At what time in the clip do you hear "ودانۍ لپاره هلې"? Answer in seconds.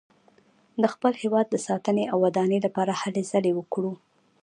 2.25-3.21